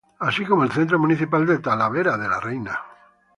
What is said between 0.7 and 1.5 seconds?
Centro Municipal